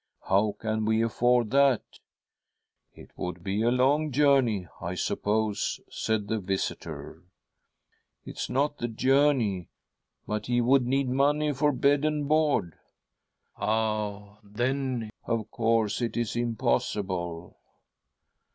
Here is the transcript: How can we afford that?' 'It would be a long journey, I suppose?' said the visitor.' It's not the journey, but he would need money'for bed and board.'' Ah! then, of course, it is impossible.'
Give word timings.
How 0.29 0.55
can 0.59 0.85
we 0.85 1.03
afford 1.03 1.51
that?' 1.51 1.83
'It 2.95 3.11
would 3.15 3.43
be 3.43 3.61
a 3.61 3.69
long 3.69 4.11
journey, 4.11 4.67
I 4.81 4.95
suppose?' 4.95 5.79
said 5.91 6.27
the 6.27 6.39
visitor.' 6.39 7.21
It's 8.25 8.49
not 8.49 8.79
the 8.79 8.87
journey, 8.87 9.69
but 10.25 10.47
he 10.47 10.59
would 10.59 10.87
need 10.87 11.07
money'for 11.07 11.71
bed 11.71 12.03
and 12.03 12.27
board.'' 12.27 12.79
Ah! 13.57 14.39
then, 14.43 15.11
of 15.25 15.51
course, 15.51 16.01
it 16.01 16.17
is 16.17 16.35
impossible.' 16.35 17.59